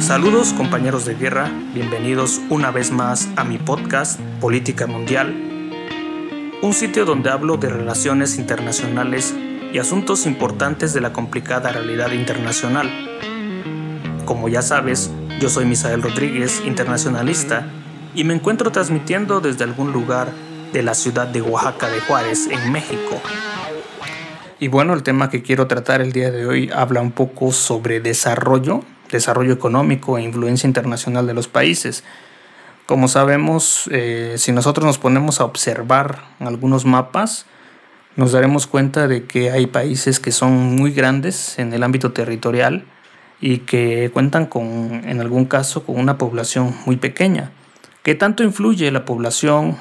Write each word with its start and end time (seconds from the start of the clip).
Saludos 0.00 0.52
compañeros 0.54 1.04
de 1.04 1.14
guerra, 1.14 1.50
bienvenidos 1.74 2.40
una 2.48 2.70
vez 2.70 2.90
más 2.90 3.28
a 3.36 3.44
mi 3.44 3.58
podcast 3.58 4.18
Política 4.40 4.86
Mundial, 4.86 5.34
un 6.62 6.72
sitio 6.72 7.04
donde 7.04 7.30
hablo 7.30 7.56
de 7.56 7.68
relaciones 7.68 8.38
internacionales 8.38 9.34
y 9.72 9.78
asuntos 9.78 10.26
importantes 10.26 10.94
de 10.94 11.02
la 11.02 11.12
complicada 11.12 11.70
realidad 11.72 12.12
internacional. 12.12 12.90
Como 14.24 14.48
ya 14.48 14.62
sabes, 14.62 15.10
yo 15.40 15.48
soy 15.48 15.66
Misael 15.66 16.02
Rodríguez, 16.02 16.62
internacionalista, 16.64 17.66
y 18.14 18.24
me 18.24 18.34
encuentro 18.34 18.72
transmitiendo 18.72 19.40
desde 19.40 19.64
algún 19.64 19.92
lugar 19.92 20.32
de 20.72 20.82
la 20.82 20.94
ciudad 20.94 21.26
de 21.28 21.42
Oaxaca 21.42 21.88
de 21.90 22.00
Juárez, 22.00 22.48
en 22.50 22.72
México. 22.72 23.20
Y 24.60 24.68
bueno, 24.68 24.92
el 24.92 25.02
tema 25.02 25.30
que 25.30 25.42
quiero 25.42 25.66
tratar 25.66 26.00
el 26.00 26.12
día 26.12 26.30
de 26.30 26.46
hoy 26.46 26.70
habla 26.74 27.00
un 27.00 27.12
poco 27.12 27.52
sobre 27.52 28.00
desarrollo 28.00 28.82
desarrollo 29.10 29.52
económico 29.52 30.18
e 30.18 30.22
influencia 30.22 30.66
internacional 30.66 31.26
de 31.26 31.34
los 31.34 31.48
países. 31.48 32.04
Como 32.86 33.08
sabemos, 33.08 33.88
eh, 33.92 34.34
si 34.38 34.52
nosotros 34.52 34.86
nos 34.86 34.98
ponemos 34.98 35.40
a 35.40 35.44
observar 35.44 36.24
algunos 36.40 36.84
mapas, 36.84 37.46
nos 38.16 38.32
daremos 38.32 38.66
cuenta 38.66 39.06
de 39.08 39.24
que 39.24 39.50
hay 39.50 39.66
países 39.66 40.20
que 40.20 40.32
son 40.32 40.52
muy 40.76 40.92
grandes 40.92 41.58
en 41.58 41.72
el 41.72 41.82
ámbito 41.82 42.12
territorial 42.12 42.84
y 43.40 43.58
que 43.58 44.10
cuentan 44.12 44.46
con, 44.46 45.02
en 45.04 45.20
algún 45.20 45.44
caso, 45.44 45.84
con 45.84 45.98
una 45.98 46.18
población 46.18 46.74
muy 46.86 46.96
pequeña. 46.96 47.52
¿Qué 48.02 48.14
tanto 48.14 48.42
influye 48.42 48.90
la 48.90 49.04
población 49.04 49.76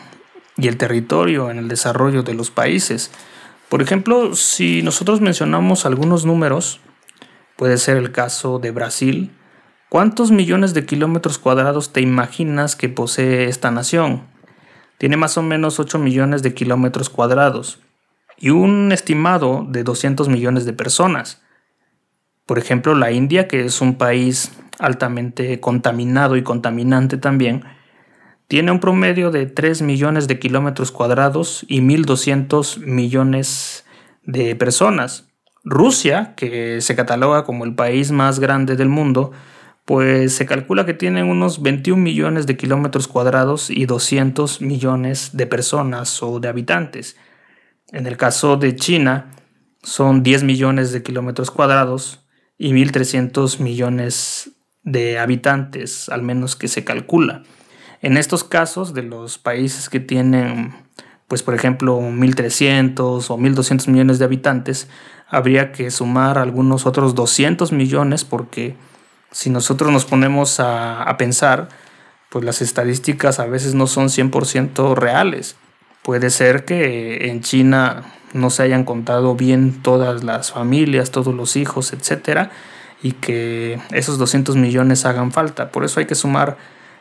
y 0.58 0.68
el 0.68 0.78
territorio 0.78 1.50
en 1.50 1.58
el 1.60 1.68
desarrollo 1.68 2.24
de 2.24 2.34
los 2.34 2.52
países? 2.52 3.10
Por 3.70 3.82
ejemplo, 3.82 4.34
si 4.36 4.82
nosotros 4.82 5.22
mencionamos 5.22 5.86
algunos 5.86 6.26
números, 6.26 6.80
Puede 7.58 7.80
ser 7.80 7.98
el 7.98 8.12
caso 8.12 8.60
de 8.60 8.70
Brasil. 8.70 9.32
¿Cuántos 9.90 10.30
millones 10.30 10.76
de 10.76 10.86
kilómetros 10.86 11.40
cuadrados 11.40 11.92
te 11.92 12.02
imaginas 12.02 12.76
que 12.76 12.88
posee 12.88 13.46
esta 13.46 13.72
nación? 13.72 14.28
Tiene 15.00 15.18
más 15.18 15.40
o 15.40 15.42
menos 15.42 15.80
8 15.80 15.98
millones 15.98 16.44
de 16.44 16.54
kilómetros 16.54 17.10
cuadrados 17.10 17.82
y 18.38 18.52
un 18.52 18.92
estimado 18.92 19.66
de 19.68 19.84
200 19.84 20.30
millones 20.30 20.66
de 20.66 20.74
personas. 20.74 21.42
Por 22.46 22.60
ejemplo, 22.60 22.94
la 22.94 23.12
India, 23.12 23.48
que 23.48 23.66
es 23.66 23.82
un 23.82 23.96
país 23.96 24.52
altamente 24.78 25.60
contaminado 25.60 26.38
y 26.38 26.44
contaminante 26.44 27.18
también, 27.18 27.64
tiene 28.48 28.72
un 28.72 28.80
promedio 28.80 29.30
de 29.32 29.46
3 29.46 29.82
millones 29.82 30.28
de 30.28 30.40
kilómetros 30.40 30.92
cuadrados 30.92 31.66
y 31.68 31.82
1.200 31.82 32.80
millones 32.80 33.86
de 34.24 34.56
personas. 34.56 35.28
Rusia, 35.64 36.34
que 36.36 36.80
se 36.80 36.96
cataloga 36.96 37.44
como 37.44 37.66
el 37.66 37.76
país 37.76 38.12
más 38.12 38.40
grande 38.40 38.78
del 38.78 38.88
mundo, 38.88 39.32
pues 39.84 40.34
se 40.36 40.46
calcula 40.46 40.86
que 40.86 40.94
tiene 40.94 41.24
unos 41.24 41.62
21 41.62 42.02
millones 42.02 42.48
de 42.48 42.56
kilómetros 42.56 43.08
cuadrados 43.08 43.70
y 43.70 43.86
200 43.86 44.62
millones 44.62 45.32
de 45.34 45.48
personas 45.48 46.24
o 46.24 46.40
de 46.40 46.48
habitantes. 46.48 47.18
En 47.92 48.08
el 48.08 48.16
caso 48.16 48.56
de 48.56 48.76
China, 48.76 49.34
son 49.84 50.24
10 50.24 50.44
millones 50.44 50.92
de 50.92 51.04
kilómetros 51.04 51.52
cuadrados 51.52 52.26
y 52.58 52.72
1.300 52.72 53.60
millones 53.60 54.52
de 54.84 55.20
habitantes, 55.20 56.10
al 56.10 56.22
menos 56.22 56.56
que 56.56 56.70
se 56.70 56.84
calcula. 56.84 57.44
En 58.02 58.18
estos 58.18 58.44
casos 58.44 58.94
de 58.94 59.04
los 59.04 59.38
países 59.38 59.90
que 59.90 60.00
tienen, 60.00 60.76
pues 61.28 61.44
por 61.44 61.56
ejemplo, 61.56 62.00
1.300 62.00 63.00
o 63.00 63.38
1.200 63.38 63.88
millones 63.90 64.20
de 64.20 64.26
habitantes, 64.26 64.88
habría 65.28 65.72
que 65.72 65.92
sumar 65.92 66.38
algunos 66.38 66.86
otros 66.86 67.16
200 67.16 67.72
millones 67.72 68.24
porque 68.24 68.76
si 69.32 69.50
nosotros 69.50 69.92
nos 69.92 70.06
ponemos 70.06 70.60
a, 70.60 71.14
pensar, 71.18 71.70
pues 72.30 72.46
las 72.46 72.62
estadísticas 72.62 73.40
a 73.40 73.46
veces 73.46 73.74
no 73.74 73.88
son 73.88 74.08
100% 74.08 74.96
reales. 74.96 75.56
Puede 76.02 76.30
ser 76.30 76.66
que 76.66 77.30
en 77.30 77.42
China 77.42 78.04
no 78.34 78.50
se 78.50 78.64
hayan 78.64 78.86
contado 78.86 79.36
bien 79.36 79.82
todas 79.82 80.24
las 80.24 80.52
familias, 80.52 81.12
todos 81.12 81.34
los 81.34 81.56
hijos, 81.56 81.92
etcétera, 81.92 82.52
y 83.02 83.14
que 83.14 83.80
esos 83.92 84.18
200 84.18 84.56
millones 84.56 85.06
hagan 85.06 85.32
falta. 85.32 85.72
Por 85.72 85.84
eso 85.84 86.00
hay 86.00 86.06
que 86.06 86.16
sumar 86.16 86.58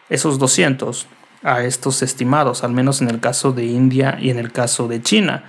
esos 0.09 0.39
200 0.39 1.07
a 1.43 1.63
estos 1.65 2.03
estimados, 2.03 2.65
al 2.65 2.73
menos 2.73 3.03
en 3.03 3.11
el 3.11 3.21
caso 3.21 3.53
de 3.53 3.65
India 3.65 4.19
y 4.21 4.31
en 4.31 4.39
el 4.39 4.53
caso 4.53 4.89
de 4.89 5.03
China. 5.03 5.45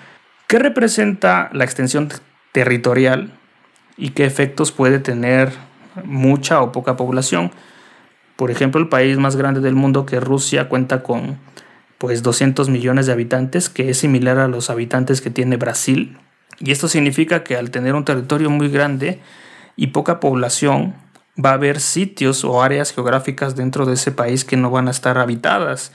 ¿Qué 0.47 0.59
representa 0.59 1.49
la 1.53 1.63
extensión 1.63 2.09
territorial 2.51 3.31
y 3.97 4.09
qué 4.09 4.25
efectos 4.25 4.71
puede 4.71 4.99
tener 4.99 5.51
mucha 6.05 6.61
o 6.61 6.71
poca 6.71 6.95
población. 6.95 7.51
Por 8.35 8.51
ejemplo, 8.51 8.79
el 8.79 8.89
país 8.89 9.17
más 9.17 9.35
grande 9.35 9.61
del 9.61 9.75
mundo 9.75 10.05
que 10.05 10.19
Rusia 10.19 10.69
cuenta 10.69 11.01
con 11.03 11.39
pues 11.97 12.21
200 12.21 12.69
millones 12.69 13.07
de 13.07 13.13
habitantes, 13.13 13.69
que 13.69 13.89
es 13.89 13.97
similar 13.97 14.37
a 14.37 14.47
los 14.47 14.69
habitantes 14.69 15.21
que 15.21 15.31
tiene 15.31 15.57
Brasil. 15.57 16.17
Y 16.59 16.71
esto 16.71 16.87
significa 16.87 17.43
que 17.43 17.57
al 17.57 17.71
tener 17.71 17.95
un 17.95 18.05
territorio 18.05 18.51
muy 18.51 18.69
grande 18.69 19.19
y 19.75 19.87
poca 19.87 20.19
población, 20.19 20.95
va 21.43 21.51
a 21.51 21.53
haber 21.53 21.79
sitios 21.79 22.43
o 22.43 22.61
áreas 22.61 22.93
geográficas 22.93 23.55
dentro 23.55 23.85
de 23.85 23.93
ese 23.93 24.11
país 24.11 24.45
que 24.45 24.57
no 24.57 24.69
van 24.71 24.87
a 24.87 24.91
estar 24.91 25.17
habitadas. 25.17 25.91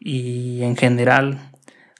Y 0.00 0.62
en 0.62 0.76
general, 0.76 1.52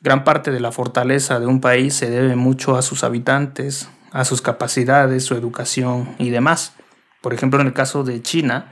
Gran 0.03 0.25
parte 0.25 0.51
de 0.51 0.59
la 0.59 0.73
fortaleza 0.73 1.39
de 1.39 1.47
un 1.47 1.61
país 1.61 1.95
se 1.95 2.11
debe 2.11 2.35
mucho 2.35 2.77
a 2.77 2.83
sus 2.83 3.05
habitantes, 3.05 3.89
a 4.11 4.25
sus 4.25 4.43
capacidades, 4.43 5.25
su 5.25 5.37
educación 5.37 6.17
y 6.19 6.31
demás. 6.31 6.75
Por 7.21 7.33
ejemplo, 7.35 7.61
en 7.61 7.69
el 7.69 7.73
caso 7.73 8.03
de 8.03 8.21
China, 8.21 8.67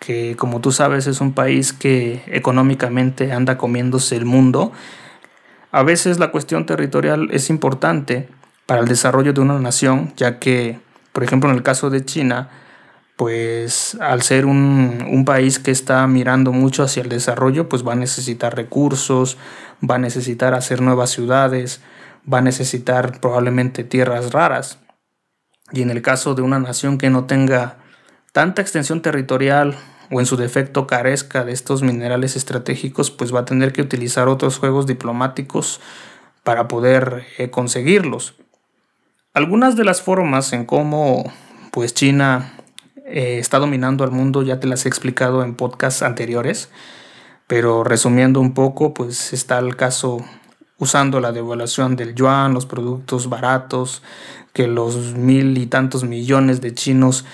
que 0.00 0.36
como 0.36 0.60
tú 0.60 0.72
sabes 0.72 1.06
es 1.06 1.22
un 1.22 1.32
país 1.32 1.72
que 1.72 2.22
económicamente 2.26 3.32
anda 3.32 3.56
comiéndose 3.56 4.16
el 4.16 4.26
mundo, 4.26 4.70
a 5.72 5.82
veces 5.82 6.18
la 6.18 6.30
cuestión 6.30 6.66
territorial 6.66 7.28
es 7.32 7.48
importante 7.48 8.28
para 8.66 8.82
el 8.82 8.86
desarrollo 8.86 9.32
de 9.32 9.40
una 9.40 9.58
nación, 9.58 10.12
ya 10.18 10.38
que, 10.38 10.78
por 11.12 11.24
ejemplo, 11.24 11.48
en 11.48 11.56
el 11.56 11.62
caso 11.62 11.88
de 11.88 12.04
China, 12.04 12.50
pues 13.16 13.96
al 14.00 14.22
ser 14.22 14.44
un, 14.44 15.24
país 15.26 15.58
que 15.58 15.70
está 15.70 16.06
mirando 16.06 16.52
mucho 16.52 16.82
hacia 16.82 17.02
el 17.02 17.08
desarrollo, 17.08 17.68
pues 17.68 17.86
va 17.86 17.94
a 17.94 17.96
necesitar 17.96 18.54
recursos, 18.54 19.38
va 19.82 19.96
a 19.96 19.98
necesitar 19.98 20.54
hacer 20.54 20.82
nuevas 20.82 21.10
ciudades, 21.10 21.80
va 22.30 22.38
a 22.38 22.42
necesitar 22.42 23.20
probablemente 23.20 23.82
tierras 23.84 24.32
raras. 24.32 24.78
Y 25.72 25.82
en 25.82 25.90
el 25.90 26.02
caso 26.02 26.34
de 26.34 26.42
una 26.42 26.58
nación 26.58 26.98
que 26.98 27.10
no 27.10 27.24
tenga 27.24 27.78
tanta 28.32 28.62
extensión 28.62 29.00
territorial 29.00 29.76
o 30.10 30.20
en 30.20 30.26
su 30.26 30.36
defecto 30.36 30.86
carezca 30.86 31.44
de 31.44 31.52
estos 31.52 31.82
minerales 31.82 32.36
estratégicos, 32.36 33.10
pues 33.10 33.34
va 33.34 33.40
a 33.40 33.44
tener 33.46 33.72
que 33.72 33.82
utilizar 33.82 34.28
otros 34.28 34.58
juegos 34.58 34.86
diplomáticos 34.86 35.80
para 36.44 36.68
poder 36.68 37.24
eh, 37.38 37.50
conseguirlos. 37.50 38.36
Algunas 39.32 39.74
de 39.74 39.84
las 39.84 40.02
formas 40.02 40.52
en 40.52 40.64
cómo 40.64 41.32
pues 41.72 41.92
China 41.92 42.55
eh, 43.06 43.38
está 43.38 43.58
dominando 43.58 44.02
al 44.02 44.10
mundo, 44.10 44.42
ya 44.42 44.58
te 44.58 44.66
las 44.66 44.84
he 44.84 44.88
explicado 44.88 45.44
en 45.44 45.54
podcasts 45.54 46.02
anteriores, 46.02 46.70
pero 47.46 47.84
resumiendo 47.84 48.40
un 48.40 48.52
poco, 48.52 48.94
pues 48.94 49.32
está 49.32 49.58
el 49.60 49.76
caso 49.76 50.24
usando 50.78 51.20
la 51.20 51.30
devaluación 51.30 51.94
del 51.94 52.14
yuan, 52.14 52.52
los 52.52 52.66
productos 52.66 53.28
baratos, 53.28 54.02
que 54.52 54.66
los 54.66 55.14
mil 55.14 55.56
y 55.56 55.66
tantos 55.66 56.02
millones 56.02 56.60
de 56.60 56.74
chinos 56.74 57.24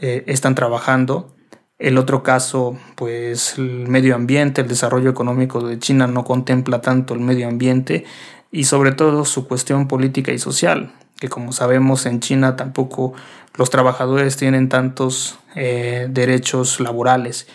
eh, 0.00 0.24
están 0.26 0.54
trabajando. 0.54 1.34
El 1.78 1.98
otro 1.98 2.22
caso, 2.22 2.78
pues 2.96 3.58
el 3.58 3.86
medio 3.86 4.14
ambiente, 4.14 4.62
el 4.62 4.68
desarrollo 4.68 5.10
económico 5.10 5.60
de 5.60 5.78
China 5.78 6.06
no 6.06 6.24
contempla 6.24 6.80
tanto 6.80 7.14
el 7.14 7.20
medio 7.20 7.46
ambiente 7.48 8.04
y 8.50 8.64
sobre 8.64 8.92
todo 8.92 9.24
su 9.26 9.46
cuestión 9.46 9.88
política 9.88 10.32
y 10.32 10.38
social 10.38 10.92
que 11.18 11.28
como 11.28 11.52
sabemos 11.52 12.06
en 12.06 12.20
China 12.20 12.56
tampoco 12.56 13.14
los 13.56 13.70
trabajadores 13.70 14.36
tienen 14.36 14.68
tantos 14.68 15.38
eh, 15.54 16.06
derechos 16.10 16.80
laborales. 16.80 17.48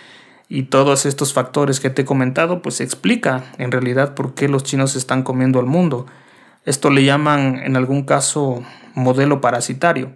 Y 0.49 0.63
todos 0.63 1.05
estos 1.05 1.33
factores 1.33 1.79
que 1.79 1.89
te 1.89 2.03
he 2.03 2.05
comentado, 2.05 2.61
pues 2.61 2.81
explica 2.81 3.45
en 3.57 3.71
realidad 3.71 4.13
por 4.13 4.35
qué 4.35 4.47
los 4.47 4.63
chinos 4.63 4.95
están 4.95 5.23
comiendo 5.23 5.59
al 5.59 5.65
mundo. 5.65 6.05
Esto 6.65 6.89
le 6.89 7.05
llaman 7.05 7.61
en 7.63 7.75
algún 7.75 8.03
caso 8.03 8.63
modelo 8.93 9.41
parasitario. 9.41 10.11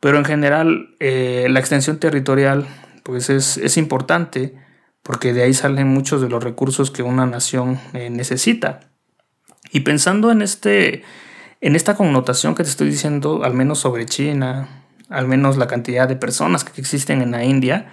Pero 0.00 0.18
en 0.18 0.24
general 0.24 0.96
eh, 0.98 1.46
la 1.50 1.60
extensión 1.60 1.98
territorial 1.98 2.66
pues 3.02 3.30
es, 3.30 3.56
es, 3.56 3.76
importante 3.76 4.54
porque 5.02 5.32
de 5.32 5.42
ahí 5.42 5.54
salen 5.54 5.86
muchos 5.86 6.20
de 6.20 6.28
los 6.28 6.42
recursos 6.42 6.90
que 6.90 7.02
una 7.02 7.26
nación 7.26 7.78
eh, 7.92 8.10
necesita. 8.10 8.80
Y 9.70 9.80
pensando 9.80 10.32
en 10.32 10.42
este 10.42 11.04
en 11.66 11.74
esta 11.74 11.96
connotación 11.96 12.54
que 12.54 12.62
te 12.62 12.68
estoy 12.68 12.88
diciendo, 12.88 13.42
al 13.42 13.52
menos 13.52 13.80
sobre 13.80 14.06
China, 14.06 14.84
al 15.08 15.26
menos 15.26 15.56
la 15.56 15.66
cantidad 15.66 16.06
de 16.06 16.14
personas 16.14 16.62
que 16.62 16.80
existen 16.80 17.22
en 17.22 17.32
la 17.32 17.42
India, 17.42 17.88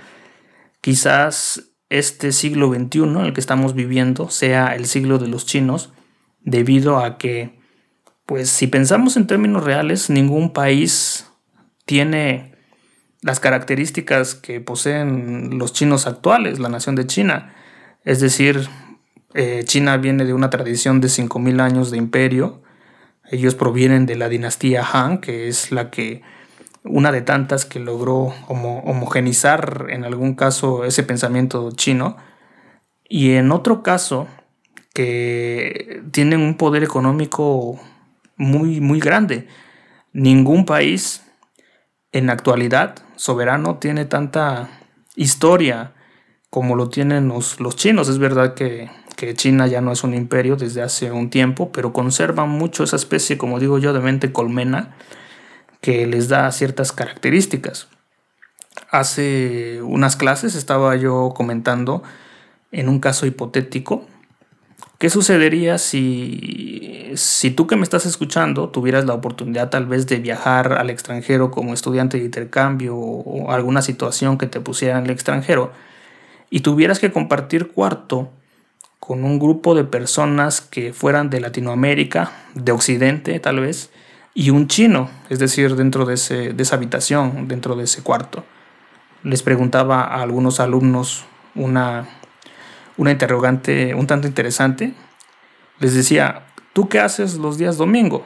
quizás 0.79 1.71
este 1.89 2.33
siglo 2.33 2.71
XXI 2.71 2.99
en 2.99 3.17
el 3.17 3.33
que 3.33 3.39
estamos 3.39 3.73
viviendo 3.73 4.29
sea 4.29 4.75
el 4.75 4.85
siglo 4.85 5.17
de 5.17 5.27
los 5.27 5.47
chinos, 5.47 5.91
debido 6.41 6.99
a 6.99 7.17
que, 7.17 7.59
pues 8.27 8.49
si 8.49 8.67
pensamos 8.67 9.17
en 9.17 9.25
términos 9.25 9.63
reales, 9.63 10.11
ningún 10.11 10.53
país 10.53 11.25
tiene 11.87 12.53
las 13.23 13.39
características 13.39 14.35
que 14.35 14.61
poseen 14.61 15.57
los 15.57 15.73
chinos 15.73 16.05
actuales, 16.05 16.59
la 16.59 16.69
nación 16.69 16.93
de 16.93 17.07
China. 17.07 17.55
Es 18.05 18.19
decir, 18.19 18.69
eh, 19.33 19.63
China 19.65 19.97
viene 19.97 20.25
de 20.25 20.33
una 20.35 20.51
tradición 20.51 21.01
de 21.01 21.07
5.000 21.07 21.59
años 21.59 21.89
de 21.89 21.97
imperio. 21.97 22.62
Ellos 23.33 23.55
provienen 23.55 24.05
de 24.05 24.15
la 24.15 24.29
dinastía 24.29 24.85
Han, 24.93 25.17
que 25.17 25.47
es 25.47 25.71
la 25.71 25.89
que 25.89 26.21
una 26.83 27.11
de 27.11 27.23
tantas 27.23 27.65
que 27.65 27.79
logró 27.79 28.31
homogenizar 28.47 29.87
en 29.89 30.03
algún 30.03 30.35
caso 30.35 30.85
ese 30.85 31.01
pensamiento 31.01 31.71
chino. 31.71 32.15
Y 33.09 33.31
en 33.31 33.51
otro 33.51 33.81
caso, 33.81 34.27
que 34.93 36.03
tienen 36.11 36.41
un 36.41 36.57
poder 36.57 36.83
económico 36.83 37.79
muy, 38.37 38.79
muy 38.79 38.99
grande. 38.99 39.47
Ningún 40.11 40.65
país 40.65 41.25
en 42.11 42.27
la 42.27 42.33
actualidad 42.33 42.97
soberano 43.15 43.79
tiene 43.79 44.05
tanta 44.05 44.69
historia 45.15 45.93
como 46.51 46.75
lo 46.75 46.89
tienen 46.89 47.29
los, 47.29 47.59
los 47.59 47.75
chinos. 47.75 48.09
Es 48.09 48.19
verdad 48.19 48.53
que, 48.53 48.91
que, 49.15 49.33
China 49.33 49.67
ya 49.67 49.81
no 49.81 49.91
es 49.91 50.03
un 50.03 50.13
imperio 50.13 50.55
desde 50.55 50.81
hace 50.81 51.11
un 51.11 51.29
tiempo, 51.29 51.71
pero 51.71 51.93
conservan 51.93 52.49
mucho 52.49 52.83
esa 52.83 52.95
especie, 52.95 53.37
como 53.37 53.59
digo 53.59 53.79
yo, 53.79 53.93
de 53.93 53.99
mente 53.99 54.31
colmena 54.31 54.95
que 55.81 56.07
les 56.07 56.29
da 56.29 56.51
ciertas 56.51 56.91
características. 56.91 57.87
Hace 58.89 59.81
unas 59.81 60.15
clases 60.15 60.55
estaba 60.55 60.95
yo 60.95 61.33
comentando 61.35 62.03
en 62.71 62.89
un 62.89 62.99
caso 62.99 63.25
hipotético 63.25 64.07
¿Qué 65.03 65.09
sucedería 65.09 65.79
si, 65.79 67.11
si 67.15 67.51
tú 67.51 67.67
que 67.67 67.75
me 67.75 67.83
estás 67.83 68.05
escuchando 68.05 68.69
tuvieras 68.69 69.03
la 69.03 69.13
oportunidad 69.13 69.69
tal 69.69 69.85
vez 69.85 70.07
de 70.07 70.15
viajar 70.15 70.71
al 70.71 70.89
extranjero 70.89 71.51
como 71.51 71.73
estudiante 71.73 72.17
de 72.17 72.23
intercambio 72.23 72.95
o 72.95 73.51
alguna 73.51 73.81
situación 73.81 74.37
que 74.37 74.47
te 74.47 74.61
pusiera 74.61 74.97
en 74.97 75.03
el 75.03 75.09
extranjero 75.09 75.73
y 76.49 76.61
tuvieras 76.61 76.99
que 76.99 77.11
compartir 77.11 77.67
cuarto 77.73 78.31
con 79.05 79.25
un 79.25 79.37
grupo 79.37 79.75
de 79.75 79.83
personas 79.83 80.61
que 80.61 80.93
fueran 80.93 81.29
de 81.29 81.41
Latinoamérica, 81.41 82.31
de 82.53 82.71
Occidente 82.71 83.37
tal 83.41 83.59
vez, 83.59 83.91
y 84.33 84.49
un 84.49 84.67
chino, 84.67 85.09
es 85.29 85.39
decir, 85.39 85.75
dentro 85.75 86.05
de, 86.05 86.13
ese, 86.13 86.53
de 86.53 86.63
esa 86.63 86.77
habitación, 86.77 87.49
dentro 87.49 87.75
de 87.75 87.83
ese 87.83 88.01
cuarto? 88.01 88.45
Les 89.23 89.43
preguntaba 89.43 90.03
a 90.03 90.21
algunos 90.21 90.59
alumnos 90.59 91.25
una 91.53 92.07
una 92.97 93.11
interrogante 93.11 93.93
un 93.93 94.07
tanto 94.07 94.27
interesante. 94.27 94.93
Les 95.79 95.93
decía, 95.93 96.45
¿tú 96.73 96.89
qué 96.89 96.99
haces 96.99 97.35
los 97.35 97.57
días 97.57 97.77
domingo? 97.77 98.25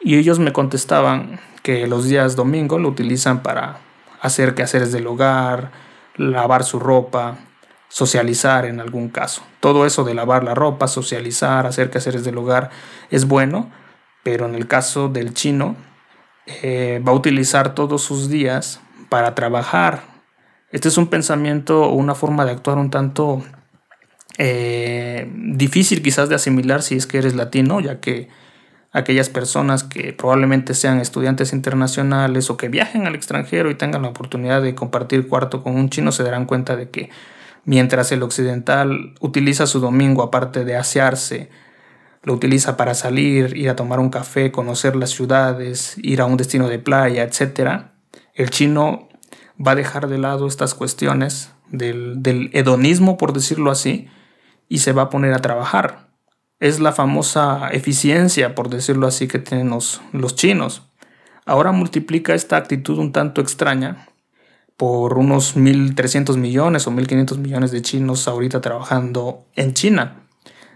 Y 0.00 0.16
ellos 0.16 0.38
me 0.38 0.52
contestaban 0.52 1.40
que 1.62 1.86
los 1.86 2.04
días 2.04 2.36
domingo 2.36 2.78
lo 2.78 2.88
utilizan 2.88 3.42
para 3.42 3.78
hacer 4.20 4.54
quehaceres 4.54 4.92
del 4.92 5.06
hogar, 5.06 5.72
lavar 6.16 6.64
su 6.64 6.78
ropa, 6.78 7.38
socializar 7.88 8.66
en 8.66 8.80
algún 8.80 9.08
caso. 9.08 9.42
Todo 9.60 9.86
eso 9.86 10.04
de 10.04 10.14
lavar 10.14 10.44
la 10.44 10.54
ropa, 10.54 10.88
socializar, 10.88 11.66
hacer 11.66 11.90
quehaceres 11.90 12.24
del 12.24 12.38
hogar 12.38 12.70
es 13.10 13.26
bueno, 13.26 13.70
pero 14.22 14.46
en 14.46 14.54
el 14.54 14.66
caso 14.66 15.08
del 15.08 15.34
chino 15.34 15.76
eh, 16.46 17.02
va 17.06 17.12
a 17.12 17.14
utilizar 17.14 17.74
todos 17.74 18.02
sus 18.02 18.28
días 18.28 18.80
para 19.08 19.34
trabajar. 19.34 20.02
Este 20.70 20.88
es 20.88 20.98
un 20.98 21.06
pensamiento 21.06 21.82
o 21.82 21.94
una 21.94 22.14
forma 22.14 22.44
de 22.44 22.52
actuar 22.52 22.78
un 22.78 22.90
tanto 22.90 23.42
eh, 24.36 25.30
difícil 25.34 26.02
quizás 26.02 26.28
de 26.28 26.34
asimilar 26.34 26.82
si 26.82 26.96
es 26.96 27.06
que 27.06 27.18
eres 27.18 27.34
latino, 27.34 27.80
ya 27.80 28.00
que 28.00 28.28
aquellas 28.92 29.28
personas 29.28 29.84
que 29.84 30.12
probablemente 30.12 30.74
sean 30.74 31.00
estudiantes 31.00 31.52
internacionales 31.52 32.50
o 32.50 32.56
que 32.56 32.68
viajen 32.68 33.06
al 33.06 33.14
extranjero 33.14 33.70
y 33.70 33.74
tengan 33.74 34.02
la 34.02 34.08
oportunidad 34.08 34.62
de 34.62 34.74
compartir 34.74 35.28
cuarto 35.28 35.62
con 35.62 35.76
un 35.76 35.90
chino 35.90 36.12
se 36.12 36.22
darán 36.22 36.46
cuenta 36.46 36.76
de 36.76 36.90
que 36.90 37.10
mientras 37.68 38.10
el 38.12 38.22
occidental 38.22 39.12
utiliza 39.20 39.66
su 39.66 39.78
domingo 39.78 40.22
aparte 40.22 40.64
de 40.64 40.74
asearse, 40.74 41.50
lo 42.22 42.32
utiliza 42.32 42.78
para 42.78 42.94
salir, 42.94 43.54
ir 43.58 43.68
a 43.68 43.76
tomar 43.76 44.00
un 44.00 44.08
café, 44.08 44.50
conocer 44.50 44.96
las 44.96 45.10
ciudades, 45.10 45.94
ir 45.98 46.22
a 46.22 46.24
un 46.24 46.38
destino 46.38 46.66
de 46.66 46.78
playa, 46.78 47.24
etc., 47.24 47.82
el 48.34 48.48
chino 48.48 49.10
va 49.60 49.72
a 49.72 49.74
dejar 49.74 50.08
de 50.08 50.16
lado 50.16 50.46
estas 50.46 50.72
cuestiones 50.72 51.52
del, 51.70 52.48
hedonismo, 52.54 53.18
por 53.18 53.34
decirlo 53.34 53.70
así, 53.70 54.08
y 54.70 54.78
se 54.78 54.92
va 54.92 55.02
a 55.02 55.10
poner 55.10 55.34
a 55.34 55.42
trabajar. 55.42 56.08
Es 56.60 56.80
la 56.80 56.92
famosa 56.92 57.68
eficiencia, 57.70 58.54
por 58.54 58.70
decirlo 58.70 59.06
así, 59.06 59.28
que 59.28 59.40
tienen 59.40 59.68
los, 59.68 60.00
chinos. 60.36 60.88
Ahora 61.44 61.72
multiplica 61.72 62.32
esta 62.32 62.56
actitud 62.56 62.96
un 62.96 63.12
tanto 63.12 63.42
extraña 63.42 64.08
por 64.78 65.18
unos 65.18 65.56
1.300 65.56 66.36
millones 66.36 66.86
o 66.86 66.92
1.500 66.92 67.36
millones 67.38 67.72
de 67.72 67.82
chinos 67.82 68.28
ahorita 68.28 68.60
trabajando 68.60 69.44
en 69.56 69.74
China. 69.74 70.22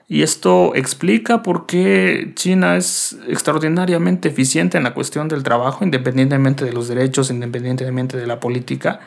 Y 0.08 0.22
esto 0.22 0.74
explica 0.74 1.44
por 1.44 1.66
qué 1.66 2.32
China 2.34 2.76
es 2.76 3.16
extraordinariamente 3.28 4.28
eficiente 4.28 4.76
en 4.76 4.84
la 4.84 4.92
cuestión 4.92 5.28
del 5.28 5.44
trabajo, 5.44 5.84
independientemente 5.84 6.64
de 6.64 6.72
los 6.72 6.88
derechos, 6.88 7.30
independientemente 7.30 8.16
de 8.16 8.26
la 8.26 8.40
política, 8.40 8.98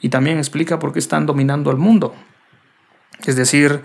y 0.00 0.10
también 0.10 0.38
explica 0.38 0.78
por 0.78 0.92
qué 0.92 1.00
están 1.00 1.26
dominando 1.26 1.72
el 1.72 1.76
mundo. 1.76 2.14
Es 3.26 3.34
decir, 3.34 3.82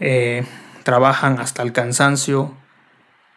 eh, 0.00 0.46
trabajan 0.84 1.38
hasta 1.38 1.62
el 1.62 1.72
cansancio, 1.72 2.54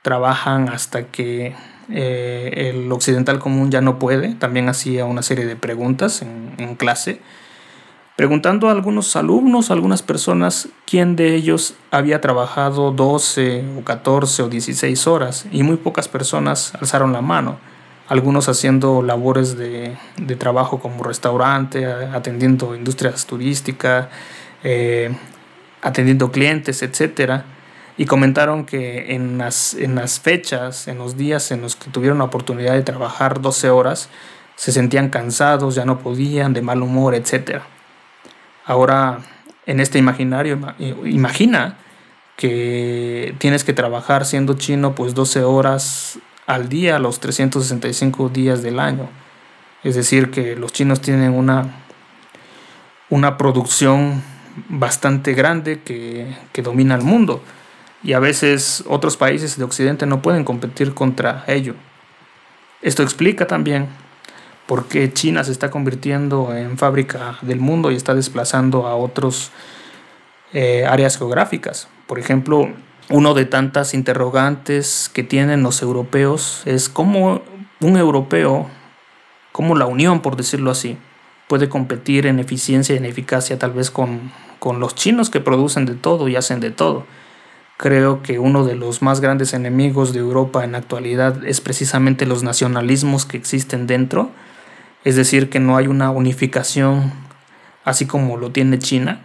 trabajan 0.03 0.69
hasta 0.69 1.07
que 1.07 1.53
eh, 1.93 2.69
el 2.71 2.91
occidental 2.91 3.39
común 3.39 3.71
ya 3.71 3.81
no 3.81 3.99
puede. 3.99 4.35
También 4.35 4.69
hacía 4.69 5.05
una 5.05 5.21
serie 5.21 5.45
de 5.45 5.55
preguntas 5.55 6.21
en, 6.21 6.75
clase, 6.75 7.21
preguntando 8.15 8.69
a 8.69 8.71
algunos 8.71 9.15
alumnos, 9.15 9.69
a 9.69 9.73
algunas 9.73 10.01
personas, 10.01 10.69
quién 10.85 11.15
de 11.15 11.35
ellos 11.35 11.75
había 11.91 12.21
trabajado 12.21 12.91
12 12.91 13.65
o 13.79 13.83
14 13.83 14.43
o 14.43 14.49
16 14.49 15.07
horas 15.07 15.45
y 15.51 15.63
muy 15.63 15.77
pocas 15.77 16.07
personas 16.07 16.73
alzaron 16.79 17.13
la 17.13 17.21
mano. 17.21 17.57
Algunos 18.07 18.49
haciendo 18.49 19.01
labores 19.01 19.57
de, 19.57 19.97
trabajo 20.37 20.79
como 20.79 21.03
restaurante, 21.03 21.85
atendiendo 21.85 22.75
industrias 22.75 23.25
turísticas, 23.25 24.07
eh, 24.63 25.15
atendiendo 25.81 26.31
clientes, 26.31 26.83
etcétera, 26.83 27.45
y 28.01 28.07
comentaron 28.07 28.65
que 28.65 29.13
en 29.13 29.37
las, 29.37 29.75
en 29.75 29.93
las 29.93 30.19
fechas, 30.19 30.87
en 30.87 30.97
los 30.97 31.17
días 31.17 31.51
en 31.51 31.61
los 31.61 31.75
que 31.75 31.91
tuvieron 31.91 32.17
la 32.17 32.23
oportunidad 32.23 32.73
de 32.73 32.81
trabajar 32.81 33.41
12 33.41 33.69
horas, 33.69 34.09
se 34.55 34.71
sentían 34.71 35.09
cansados, 35.09 35.75
ya 35.75 35.85
no 35.85 35.99
podían, 35.99 36.51
de 36.53 36.63
mal 36.63 36.81
humor, 36.81 37.13
etcétera. 37.13 37.61
Ahora, 38.65 39.19
en 39.67 39.79
este 39.79 39.99
imaginario, 39.99 40.57
imagina 41.05 41.77
que 42.37 43.35
tienes 43.37 43.63
que 43.63 43.73
trabajar 43.73 44.25
siendo 44.25 44.55
chino 44.55 44.95
pues 44.95 45.13
12 45.13 45.43
horas 45.43 46.17
al 46.47 46.69
día, 46.69 46.97
los 46.97 47.19
365 47.19 48.29
días 48.29 48.63
del 48.63 48.79
año. 48.79 49.09
Es 49.83 49.93
decir, 49.93 50.31
que 50.31 50.55
los 50.55 50.73
chinos 50.73 51.01
tienen 51.01 51.33
una, 51.33 51.83
una 53.11 53.37
producción 53.37 54.23
bastante 54.69 55.35
grande 55.35 55.81
que, 55.83 56.35
domina 56.63 56.95
el 56.95 57.03
mundo 57.03 57.43
y 58.03 58.13
a 58.13 58.19
veces 58.19 58.83
otros 58.87 59.17
países 59.17 59.57
de 59.57 59.63
Occidente 59.63 60.05
no 60.05 60.21
pueden 60.21 60.43
competir 60.43 60.93
contra 60.93 61.43
ello. 61.47 61.75
Esto 62.81 63.03
explica 63.03 63.47
también 63.47 63.87
por 64.65 64.87
qué 64.87 65.11
China 65.11 65.43
se 65.43 65.51
está 65.51 65.69
convirtiendo 65.69 66.55
en 66.55 66.77
fábrica 66.77 67.37
del 67.41 67.59
mundo 67.59 67.91
y 67.91 67.95
está 67.95 68.15
desplazando 68.15 68.87
a 68.87 68.95
otras 68.95 69.51
eh, 70.53 70.85
áreas 70.85 71.17
geográficas. 71.17 71.87
Por 72.07 72.19
ejemplo, 72.19 72.69
uno 73.09 73.33
de 73.33 73.45
tantas 73.45 73.93
interrogantes 73.93 75.09
que 75.13 75.23
tienen 75.23 75.63
los 75.63 75.81
europeos 75.81 76.61
es 76.65 76.89
cómo 76.89 77.41
un 77.81 77.97
europeo, 77.97 78.67
cómo 79.51 79.75
la 79.75 79.85
Unión, 79.85 80.21
por 80.21 80.37
decirlo 80.37 80.71
así, 80.71 80.97
puede 81.47 81.67
competir 81.67 82.27
en 82.27 82.39
eficiencia 82.39 82.95
y 82.95 82.97
en 82.97 83.05
eficacia 83.05 83.59
tal 83.59 83.73
vez 83.73 83.91
con, 83.91 84.31
los 84.79 84.95
chinos 84.95 85.29
que 85.29 85.41
producen 85.41 85.85
de 85.85 85.95
todo 85.95 86.29
y 86.29 86.37
hacen 86.37 86.61
de 86.61 86.71
todo. 86.71 87.05
Creo 87.81 88.21
que 88.21 88.37
uno 88.37 88.63
de 88.63 88.75
los 88.75 89.01
más 89.01 89.21
grandes 89.21 89.55
enemigos 89.55 90.13
de 90.13 90.19
Europa 90.19 90.63
en 90.63 90.73
la 90.73 90.77
actualidad 90.77 91.43
es 91.43 91.61
precisamente 91.61 92.27
los 92.27 92.43
nacionalismos 92.43 93.25
que 93.25 93.37
existen 93.37 93.87
dentro, 93.87 94.29
es 95.03 95.15
decir, 95.15 95.49
que 95.49 95.59
no 95.59 95.77
hay 95.77 95.87
una 95.87 96.11
unificación 96.11 97.11
así 97.83 98.05
como 98.05 98.37
lo 98.37 98.51
tiene 98.51 98.77
China. 98.77 99.21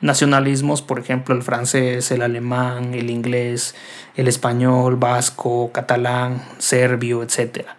Nacionalismos, 0.00 0.80
por 0.80 0.98
ejemplo, 0.98 1.34
el 1.34 1.42
francés, 1.42 2.10
el 2.10 2.22
alemán, 2.22 2.94
el 2.94 3.10
inglés, 3.10 3.74
el 4.14 4.26
español, 4.26 4.96
vasco, 4.96 5.70
catalán, 5.70 6.42
serbio, 6.56 7.22
etcétera. 7.22 7.76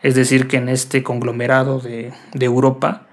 Es 0.00 0.14
decir, 0.14 0.46
que 0.46 0.58
en 0.58 0.68
este 0.68 1.02
conglomerado 1.02 1.80
de, 1.80 2.12
Europa, 2.38 3.08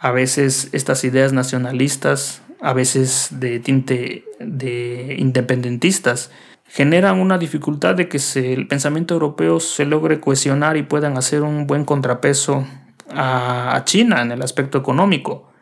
a 0.00 0.10
veces 0.10 0.68
estas 0.72 1.04
ideas 1.04 1.32
nacionalistas, 1.32 2.42
a 2.64 2.72
veces 2.72 3.28
de 3.30 3.60
tinte 3.60 4.24
de 4.40 5.16
independentistas, 5.18 6.30
generan 6.66 7.20
una 7.20 7.36
dificultad 7.36 7.94
de 7.94 8.08
que 8.08 8.18
el 8.36 8.66
pensamiento 8.66 9.12
europeo 9.12 9.60
se 9.60 9.84
logre 9.84 10.18
cohesionar 10.18 10.78
y 10.78 10.82
puedan 10.82 11.18
hacer 11.18 11.42
un 11.42 11.66
buen 11.66 11.84
contrapeso 11.84 12.66
a, 13.10 13.82
China 13.84 14.22
en 14.22 14.32
el 14.32 14.40
aspecto 14.40 14.78
económico. 14.78 15.52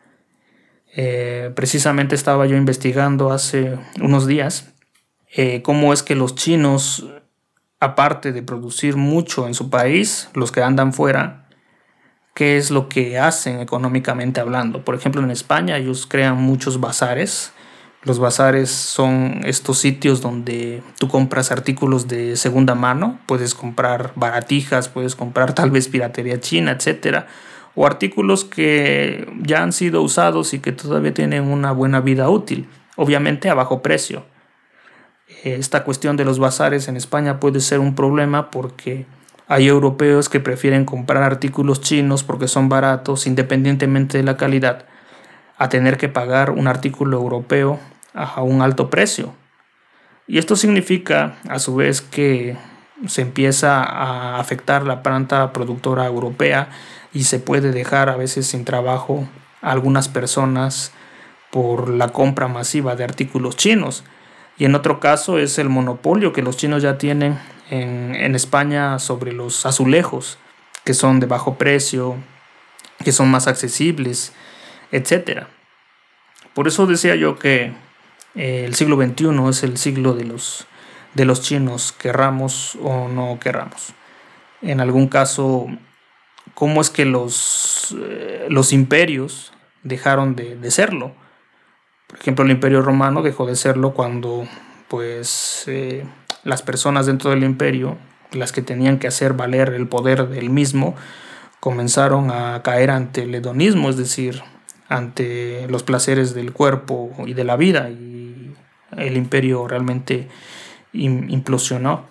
Eh, 0.94 1.50
precisamente 1.56 2.14
estaba 2.14 2.46
yo 2.46 2.56
investigando 2.56 3.32
hace 3.32 3.78
unos 4.00 4.28
días 4.28 4.72
eh, 5.34 5.60
cómo 5.62 5.92
es 5.92 6.04
que 6.04 6.14
los 6.14 6.36
chinos, 6.36 7.08
aparte 7.80 8.30
de 8.30 8.44
producir 8.44 8.96
mucho 8.96 9.48
en 9.48 9.54
su 9.54 9.70
país, 9.70 10.28
los 10.34 10.52
que 10.52 10.62
andan 10.62 10.92
fuera, 10.92 11.41
qué 12.34 12.56
es 12.56 12.70
lo 12.70 12.88
que 12.88 13.18
hacen 13.18 13.60
económicamente 13.60 14.40
hablando. 14.40 14.84
Por 14.84 14.94
ejemplo, 14.94 15.22
en 15.22 15.30
España 15.30 15.76
ellos 15.76 16.06
crean 16.08 16.40
muchos 16.40 16.80
bazares. 16.80 17.52
Los 18.04 18.18
bazares 18.18 18.70
son 18.70 19.42
estos 19.44 19.78
sitios 19.78 20.20
donde 20.20 20.82
tú 20.98 21.08
compras 21.08 21.52
artículos 21.52 22.08
de 22.08 22.36
segunda 22.36 22.74
mano, 22.74 23.20
puedes 23.26 23.54
comprar 23.54 24.12
baratijas, 24.16 24.88
puedes 24.88 25.14
comprar 25.14 25.54
tal 25.54 25.70
vez 25.70 25.86
piratería 25.88 26.40
china, 26.40 26.72
etcétera, 26.72 27.28
o 27.76 27.86
artículos 27.86 28.44
que 28.44 29.32
ya 29.40 29.62
han 29.62 29.72
sido 29.72 30.02
usados 30.02 30.52
y 30.52 30.58
que 30.58 30.72
todavía 30.72 31.14
tienen 31.14 31.44
una 31.44 31.70
buena 31.70 32.00
vida 32.00 32.28
útil, 32.28 32.68
obviamente 32.96 33.48
a 33.50 33.54
bajo 33.54 33.82
precio. 33.82 34.24
Esta 35.44 35.84
cuestión 35.84 36.16
de 36.16 36.24
los 36.24 36.40
bazares 36.40 36.88
en 36.88 36.96
España 36.96 37.38
puede 37.38 37.60
ser 37.60 37.78
un 37.78 37.94
problema 37.94 38.50
porque 38.50 39.06
hay 39.52 39.68
europeos 39.68 40.30
que 40.30 40.40
prefieren 40.40 40.86
comprar 40.86 41.22
artículos 41.22 41.82
chinos 41.82 42.24
porque 42.24 42.48
son 42.48 42.70
baratos 42.70 43.26
independientemente 43.26 44.16
de 44.16 44.24
la 44.24 44.38
calidad 44.38 44.86
a 45.58 45.68
tener 45.68 45.98
que 45.98 46.08
pagar 46.08 46.52
un 46.52 46.68
artículo 46.68 47.18
europeo 47.18 47.78
a 48.14 48.42
un 48.42 48.62
alto 48.62 48.88
precio. 48.88 49.34
Y 50.26 50.38
esto 50.38 50.56
significa 50.56 51.34
a 51.50 51.58
su 51.58 51.74
vez 51.74 52.00
que 52.00 52.56
se 53.06 53.20
empieza 53.20 53.82
a 53.82 54.40
afectar 54.40 54.86
la 54.86 55.02
planta 55.02 55.52
productora 55.52 56.06
europea 56.06 56.70
y 57.12 57.24
se 57.24 57.38
puede 57.38 57.72
dejar 57.72 58.08
a 58.08 58.16
veces 58.16 58.46
sin 58.46 58.64
trabajo 58.64 59.28
a 59.60 59.70
algunas 59.70 60.08
personas 60.08 60.92
por 61.50 61.90
la 61.90 62.08
compra 62.08 62.48
masiva 62.48 62.96
de 62.96 63.04
artículos 63.04 63.58
chinos. 63.58 64.02
Y 64.56 64.64
en 64.64 64.74
otro 64.74 64.98
caso 64.98 65.38
es 65.38 65.58
el 65.58 65.68
monopolio 65.68 66.32
que 66.32 66.40
los 66.40 66.56
chinos 66.56 66.82
ya 66.82 66.96
tienen 66.96 67.38
en, 67.72 68.34
España 68.34 68.98
sobre 68.98 69.32
los 69.32 69.64
azulejos, 69.64 70.38
que 70.84 70.92
son 70.92 71.20
de 71.20 71.26
bajo 71.26 71.54
precio, 71.54 72.16
que 73.02 73.12
son 73.12 73.30
más 73.30 73.46
accesibles, 73.46 74.32
etc. 74.90 75.44
Por 76.54 76.68
eso 76.68 76.86
decía 76.86 77.14
yo 77.14 77.38
que 77.38 77.72
eh, 78.34 78.64
el 78.66 78.74
siglo 78.74 78.96
XXI 78.96 79.48
es 79.48 79.62
el 79.62 79.78
siglo 79.78 80.12
de 80.12 80.24
los, 80.24 80.66
de 81.14 81.24
los 81.24 81.40
chinos, 81.40 81.92
querramos 81.92 82.76
o 82.82 83.08
no 83.08 83.38
querramos. 83.40 83.94
En 84.60 84.80
algún 84.80 85.08
caso, 85.08 85.66
¿cómo 86.54 86.82
es 86.82 86.90
que 86.90 87.06
los, 87.06 87.96
eh, 87.98 88.46
los 88.50 88.72
imperios 88.74 89.52
dejaron 89.82 90.36
de, 90.36 90.56
de, 90.56 90.70
serlo? 90.70 91.14
Por 92.06 92.18
ejemplo, 92.18 92.44
el 92.44 92.50
imperio 92.50 92.82
romano 92.82 93.22
dejó 93.22 93.46
de 93.46 93.56
serlo 93.56 93.94
cuando 93.94 94.46
pues 94.88 95.64
eh, 95.68 96.04
las 96.44 96.62
personas 96.62 97.06
dentro 97.06 97.30
del 97.30 97.44
imperio, 97.44 97.98
las 98.32 98.52
que 98.52 98.62
tenían 98.62 98.98
que 98.98 99.06
hacer 99.06 99.34
valer 99.34 99.70
el 99.70 99.88
poder 99.88 100.28
del 100.28 100.50
mismo, 100.50 100.94
comenzaron 101.60 102.30
a 102.30 102.62
caer 102.62 102.90
ante 102.90 103.22
el 103.22 103.34
hedonismo, 103.34 103.88
es 103.88 103.96
decir, 103.96 104.42
ante 104.88 105.66
los 105.68 105.82
placeres 105.82 106.34
del 106.34 106.52
cuerpo 106.52 107.12
y 107.26 107.34
de 107.34 107.44
la 107.44 107.56
vida, 107.56 107.90
y 107.90 108.54
el 108.96 109.16
imperio 109.16 109.68
realmente 109.68 110.28
implosionó. 110.92 112.06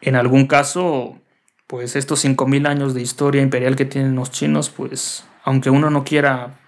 En 0.00 0.16
algún 0.16 0.46
caso, 0.46 1.18
pues 1.66 1.96
estos 1.96 2.24
5.000 2.24 2.68
años 2.68 2.94
de 2.94 3.02
historia 3.02 3.42
imperial 3.42 3.76
que 3.76 3.84
tienen 3.84 4.14
los 4.14 4.30
chinos, 4.30 4.70
pues 4.70 5.24
aunque 5.44 5.70
uno 5.70 5.90
no 5.90 6.04
quiera 6.04 6.58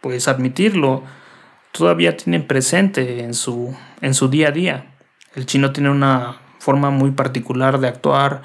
pues 0.00 0.28
admitirlo, 0.28 1.02
todavía 1.72 2.16
tienen 2.16 2.46
presente 2.46 3.22
en 3.22 3.34
su, 3.34 3.76
en 4.00 4.14
su 4.14 4.28
día 4.28 4.48
a 4.48 4.52
día. 4.52 4.97
El 5.34 5.46
chino 5.46 5.72
tiene 5.72 5.90
una 5.90 6.36
forma 6.58 6.90
muy 6.90 7.12
particular 7.12 7.78
de 7.80 7.88
actuar 7.88 8.42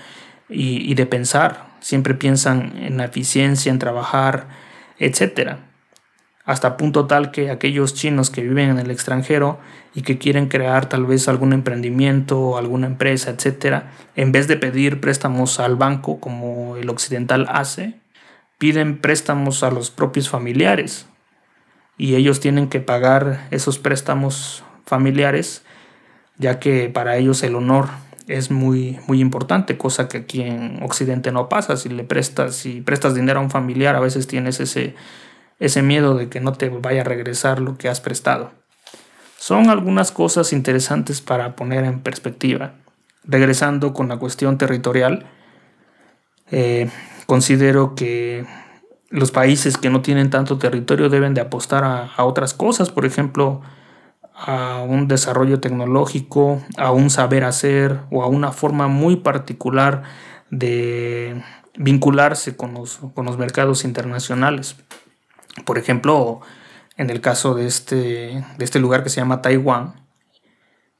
y, 0.49 0.93
de 0.93 1.05
pensar. 1.05 1.67
Siempre 1.79 2.13
piensan 2.13 2.77
en 2.77 2.97
la 2.97 3.05
eficiencia, 3.05 3.71
en 3.71 3.79
trabajar, 3.79 4.47
etc. 4.99 5.57
Hasta 6.45 6.77
punto 6.77 7.07
tal 7.07 7.31
que 7.31 7.49
aquellos 7.49 7.93
chinos 7.93 8.29
que 8.29 8.41
viven 8.41 8.69
en 8.69 8.79
el 8.79 8.91
extranjero 8.91 9.59
y 9.95 10.01
que 10.01 10.17
quieren 10.17 10.47
crear 10.47 10.87
tal 10.87 11.05
vez 11.05 11.27
algún 11.27 11.53
emprendimiento 11.53 12.57
alguna 12.57 12.87
empresa, 12.87 13.31
etc., 13.31 13.83
en 14.15 14.31
vez 14.31 14.47
de 14.47 14.57
pedir 14.57 14.99
préstamos 14.99 15.59
al 15.59 15.75
banco 15.75 16.19
como 16.19 16.77
el 16.77 16.89
occidental 16.89 17.47
hace, 17.49 17.99
piden 18.57 18.99
préstamos 18.99 19.63
a 19.63 19.71
los 19.71 19.91
propios 19.91 20.29
familiares 20.29 21.07
y 21.97 22.15
ellos 22.15 22.39
tienen 22.39 22.69
que 22.69 22.79
pagar 22.79 23.47
esos 23.51 23.77
préstamos 23.77 24.63
familiares 24.85 25.63
ya 26.37 26.59
que 26.59 26.89
para 26.89 27.17
ellos 27.17 27.43
el 27.43 27.55
honor 27.55 27.89
es 28.27 28.51
muy, 28.51 28.99
muy 29.07 29.19
importante, 29.19 29.77
cosa 29.77 30.07
que 30.07 30.19
aquí 30.19 30.41
en 30.41 30.81
Occidente 30.83 31.31
no 31.31 31.49
pasa. 31.49 31.77
Si 31.77 31.89
le 31.89 32.03
prestas, 32.03 32.55
si 32.55 32.81
prestas 32.81 33.15
dinero 33.15 33.39
a 33.39 33.43
un 33.43 33.51
familiar, 33.51 33.95
a 33.95 33.99
veces 33.99 34.27
tienes 34.27 34.59
ese, 34.59 34.95
ese 35.59 35.81
miedo 35.81 36.15
de 36.15 36.29
que 36.29 36.39
no 36.39 36.53
te 36.53 36.69
vaya 36.69 37.01
a 37.01 37.05
regresar 37.05 37.59
lo 37.59 37.77
que 37.77 37.89
has 37.89 38.01
prestado. 38.01 38.51
Son 39.37 39.69
algunas 39.69 40.11
cosas 40.11 40.53
interesantes 40.53 41.21
para 41.21 41.55
poner 41.55 41.83
en 41.83 41.99
perspectiva. 41.99 42.75
Regresando 43.25 43.93
con 43.93 44.07
la 44.07 44.17
cuestión 44.17 44.57
territorial, 44.57 45.25
eh, 46.51 46.89
considero 47.25 47.95
que 47.95 48.45
los 49.09 49.31
países 49.31 49.77
que 49.77 49.89
no 49.89 50.01
tienen 50.01 50.29
tanto 50.29 50.57
territorio 50.57 51.09
deben 51.09 51.33
de 51.33 51.41
apostar 51.41 51.83
a, 51.83 52.05
a 52.15 52.25
otras 52.25 52.53
cosas, 52.53 52.89
por 52.89 53.05
ejemplo, 53.05 53.61
a 54.35 54.81
un 54.81 55.07
desarrollo 55.07 55.59
tecnológico, 55.59 56.61
a 56.77 56.91
un 56.91 57.09
saber 57.09 57.43
hacer 57.43 58.01
o 58.11 58.23
a 58.23 58.27
una 58.27 58.51
forma 58.51 58.87
muy 58.87 59.17
particular 59.17 60.03
de 60.49 61.41
vincularse 61.75 62.55
con 62.55 62.73
los, 62.73 62.99
con 63.13 63.25
los 63.25 63.37
mercados 63.37 63.83
internacionales. 63.83 64.75
Por 65.65 65.77
ejemplo, 65.77 66.41
en 66.97 67.09
el 67.09 67.21
caso 67.21 67.53
de 67.53 67.67
este, 67.67 68.43
de 68.57 68.65
este 68.65 68.79
lugar 68.79 69.03
que 69.03 69.09
se 69.09 69.21
llama 69.21 69.41
Taiwán, 69.41 70.03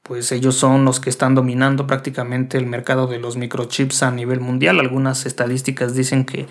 pues 0.02 0.32
ellos 0.32 0.54
son 0.54 0.84
los 0.84 1.00
que 1.00 1.08
están 1.08 1.34
dominando 1.34 1.86
prácticamente 1.86 2.58
el 2.58 2.66
mercado 2.66 3.06
de 3.06 3.18
los 3.18 3.36
microchips 3.36 4.02
a 4.02 4.10
nivel 4.10 4.38
mundial. 4.40 4.78
Algunas 4.78 5.24
estadísticas 5.24 5.94
dicen 5.94 6.24
que 6.24 6.46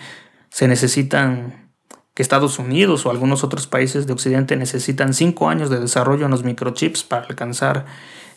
se 0.49 0.67
necesitan 0.67 1.62
que 2.13 2.21
Estados 2.21 2.59
Unidos 2.59 3.05
o 3.05 3.11
algunos 3.11 3.43
otros 3.43 3.67
países 3.67 4.05
de 4.05 4.13
Occidente 4.13 4.55
necesitan 4.55 5.13
cinco 5.13 5.49
años 5.49 5.69
de 5.69 5.79
desarrollo 5.79 6.25
en 6.25 6.31
los 6.31 6.43
microchips 6.43 7.03
para 7.03 7.25
alcanzar 7.25 7.85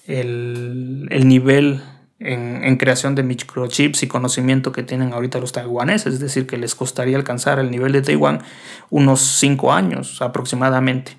el, 0.07 1.09
nivel 1.27 1.83
en, 2.19 2.77
creación 2.79 3.15
de 3.15 3.23
microchips 3.23 4.03
y 4.03 4.09
conocimiento 4.09 4.73
que 4.73 4.83
tienen 4.83 5.13
ahorita 5.13 5.39
los 5.39 5.53
taiwaneses, 5.53 6.15
es 6.15 6.21
decir, 6.21 6.47
que 6.47 6.57
les 6.57 6.75
costaría 6.75 7.17
alcanzar 7.17 7.59
el 7.59 7.71
nivel 7.71 7.93
de 7.93 8.03
Taiwán 8.03 8.41
unos 8.89 9.21
cinco 9.21 9.73
años 9.73 10.23
aproximadamente. 10.23 11.19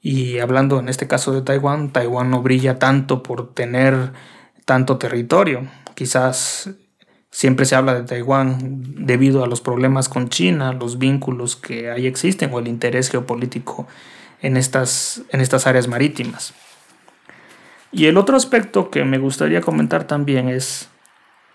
Y 0.00 0.38
hablando 0.38 0.78
en 0.78 0.88
este 0.88 1.08
caso 1.08 1.32
de 1.32 1.42
Taiwán, 1.42 1.92
Taiwán 1.92 2.30
no 2.30 2.40
brilla 2.40 2.78
tanto 2.78 3.22
por 3.22 3.52
tener 3.52 4.12
tanto 4.64 4.96
territorio. 4.96 5.68
Quizás 5.94 6.70
Siempre 7.30 7.64
se 7.64 7.76
habla 7.76 7.94
de 7.94 8.02
Taiwán 8.02 8.58
debido 9.06 9.44
a 9.44 9.46
los 9.46 9.60
problemas 9.60 10.08
con 10.08 10.28
China, 10.28 10.72
los 10.72 10.98
vínculos 10.98 11.56
que 11.56 11.90
ahí 11.90 12.06
existen 12.06 12.52
o 12.52 12.58
el 12.58 12.68
interés 12.68 13.08
geopolítico 13.08 13.86
en 14.42 14.56
estas, 14.56 15.22
en 15.30 15.40
estas 15.40 15.66
áreas 15.66 15.86
marítimas. 15.86 16.54
Y 17.92 18.06
el 18.06 18.16
otro 18.16 18.36
aspecto 18.36 18.90
que 18.90 19.04
me 19.04 19.18
gustaría 19.18 19.60
comentar 19.60 20.04
también 20.04 20.48
es 20.48 20.88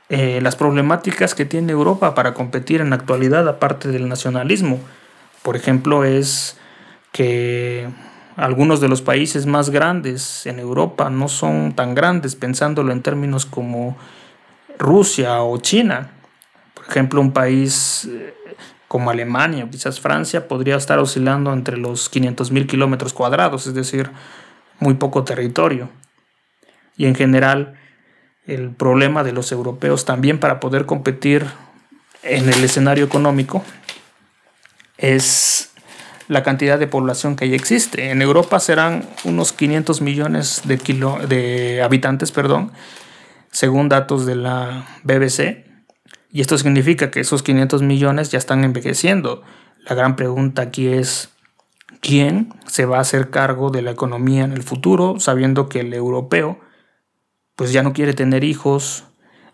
eh, 0.10 0.40
las 0.42 0.56
problemáticas 0.56 1.34
que 1.34 1.46
tiene 1.46 1.72
Europa 1.72 2.14
para 2.14 2.34
competir 2.34 2.82
en 2.82 2.92
la 2.92 2.98
actualidad 2.98 3.48
aparte 3.48 3.90
del 3.90 4.08
nacionalismo. 4.08 4.80
Por 5.44 5.56
ejemplo, 5.56 6.04
es 6.04 6.58
que 7.12 7.88
algunos 8.36 8.82
de 8.82 8.90
los 8.90 9.02
países 9.02 9.46
más 9.46 9.70
grandes 9.70 10.46
en 10.46 10.60
Europa 10.60 11.10
no 11.10 11.28
son 11.28 11.74
tan 11.74 11.96
grandes, 11.96 12.36
pensándolo 12.36 12.92
en 12.92 13.02
términos 13.02 13.46
como 13.46 13.98
Rusia 14.80 15.42
o 15.42 15.58
China. 15.58 16.12
Por 16.74 16.86
ejemplo, 16.88 17.22
un 17.22 17.32
país 17.32 18.08
eh, 18.12 18.34
como 18.88 19.10
Alemania 19.10 19.68
quizás 19.70 20.00
Francia 20.00 20.48
podría 20.48 20.76
estar 20.76 21.00
oscilando 21.00 21.52
entre 21.54 21.78
los 21.78 22.10
500 22.10 22.52
mil 22.52 22.68
kilómetros 22.68 23.14
cuadrados, 23.14 23.68
es 23.68 23.74
decir, 23.74 24.12
muy 24.80 24.96
poco 24.96 25.24
territorio. 25.24 25.90
Y 26.98 27.06
en 27.06 27.16
general, 27.16 27.76
el 28.46 28.70
problema 28.70 29.24
de 29.24 29.34
los 29.34 29.52
europeos 29.52 30.06
también 30.06 30.40
para 30.40 30.60
poder 30.60 30.86
competir 30.86 31.46
en 32.24 32.48
el 32.50 32.64
escenario 32.64 33.06
económico 33.06 33.64
es 34.98 35.72
la 36.28 36.44
cantidad 36.44 36.80
de 36.80 36.88
población 36.88 37.36
que 37.36 37.46
ahí 37.46 37.54
existe. 37.54 38.12
En 38.12 38.22
Europa 38.22 38.60
serán 38.60 39.08
unos 39.24 39.54
500 39.54 40.02
millones 40.02 40.62
de, 40.66 40.78
de 41.28 41.84
habitantes, 41.84 42.32
perdón, 42.32 42.72
según 43.56 43.88
datos 43.88 44.26
de 44.26 44.36
la 44.36 44.86
BBC, 45.04 45.64
Y 46.30 46.42
esto 46.42 46.58
significa 46.58 47.10
que 47.10 47.22
esos 47.22 47.42
500 47.42 47.84
millones 47.84 48.30
ya 48.30 48.38
están 48.38 48.66
envejeciendo. 48.66 49.44
La 49.88 49.96
gran 49.96 50.18
pregunta 50.18 50.64
aquí 50.64 50.88
es, 50.88 51.30
¿quién 52.02 52.54
se 52.68 52.86
va 52.86 52.98
a 52.98 53.00
hacer 53.00 53.30
cargo 53.30 53.70
de 53.70 53.82
la 53.82 53.92
economía 53.92 54.44
en 54.44 54.52
el 54.52 54.62
futuro, 54.62 55.22
sabiendo 55.22 55.70
que 55.70 55.80
el 55.80 55.94
europeo 55.94 56.60
pues 57.56 57.72
ya 57.72 57.82
no 57.82 57.94
quiere 57.94 58.14
tener 58.14 58.44
hijos, 58.44 59.06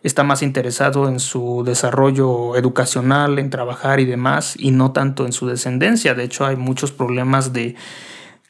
está 0.01 0.24
más 0.24 0.41
interesado 0.41 1.08
en 1.08 1.20
su 1.20 1.62
desarrollo 1.63 2.55
educacional, 2.55 3.38
en 3.38 3.51
trabajar 3.51 4.00
y 4.00 4.05
demás, 4.05 4.55
y 4.58 4.72
no 4.72 4.93
tanto 4.93 5.27
en 5.27 5.31
su 5.31 5.46
descendencia. 5.46 6.15
De 6.15 6.24
hecho, 6.24 6.48
hay 6.48 6.55
muchos 6.55 6.91
problemas 6.91 7.53
de 7.53 7.75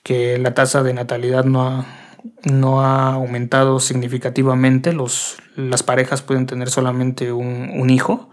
que 0.01 0.37
la 0.37 0.53
tasa 0.53 0.81
de 0.81 0.93
natalidad 0.93 1.43
no 1.43 1.67
ha, 1.67 2.00
no 2.43 2.81
ha 2.81 3.13
aumentado 3.13 3.79
significativamente. 3.79 4.93
Los, 4.93 5.37
las 5.55 5.83
parejas 5.83 6.21
pueden 6.21 6.45
tener 6.45 6.69
solamente 6.69 7.31
un, 7.31 7.69
un 7.73 7.89
hijo 7.89 8.29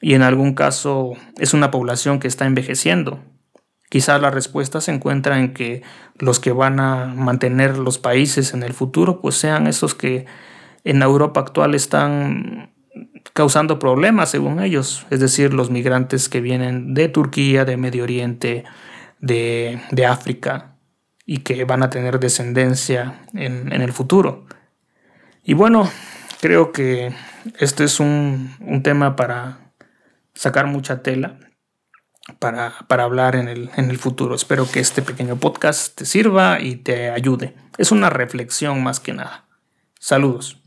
y 0.00 0.14
en 0.14 0.22
algún 0.22 0.54
caso 0.54 1.12
es 1.38 1.54
una 1.54 1.70
población 1.70 2.18
que 2.18 2.28
está 2.28 2.44
envejeciendo. 2.44 3.20
Quizás 3.88 4.20
la 4.20 4.30
respuesta 4.30 4.80
se 4.80 4.90
encuentra 4.90 5.38
en 5.38 5.52
que 5.52 5.82
los 6.18 6.40
que 6.40 6.52
van 6.52 6.80
a 6.80 7.06
mantener 7.06 7.78
los 7.78 7.98
países 7.98 8.54
en 8.54 8.62
el 8.62 8.72
futuro 8.72 9.20
pues 9.20 9.36
sean 9.36 9.66
esos 9.66 9.94
que 9.94 10.26
en 10.84 11.02
Europa 11.02 11.40
actual 11.40 11.74
están 11.74 12.72
causando 13.32 13.78
problemas 13.78 14.30
según 14.30 14.60
ellos, 14.60 15.06
es 15.10 15.20
decir, 15.20 15.54
los 15.54 15.70
migrantes 15.70 16.28
que 16.28 16.40
vienen 16.40 16.94
de 16.94 17.08
Turquía, 17.08 17.64
de 17.64 17.76
Medio 17.76 18.02
Oriente, 18.02 18.64
de, 19.20 19.80
de 19.90 20.06
África 20.06 20.71
y 21.24 21.38
que 21.38 21.64
van 21.64 21.82
a 21.82 21.90
tener 21.90 22.18
descendencia 22.18 23.26
en, 23.34 23.72
en, 23.72 23.82
el 23.82 23.92
futuro. 23.92 24.46
Y 25.44 25.54
bueno, 25.54 25.90
creo 26.40 26.72
que 26.72 27.14
este 27.58 27.84
es 27.84 28.00
un, 28.00 28.54
un 28.60 28.82
tema 28.82 29.16
para 29.16 29.72
sacar 30.34 30.66
mucha 30.66 31.02
tela. 31.02 31.38
Para, 32.38 32.72
para, 32.86 33.02
hablar 33.02 33.34
en 33.34 33.48
el, 33.48 33.70
en 33.76 33.90
el 33.90 33.98
futuro. 33.98 34.36
Espero 34.36 34.70
que 34.70 34.78
este 34.78 35.02
pequeño 35.02 35.36
podcast 35.36 35.96
te 35.96 36.06
sirva 36.06 36.60
y 36.60 36.76
te 36.76 37.10
ayude. 37.10 37.52
Es 37.78 37.90
una 37.90 38.10
reflexión 38.10 38.80
más 38.80 39.00
que 39.00 39.12
nada. 39.12 39.46
Saludos. 39.98 40.61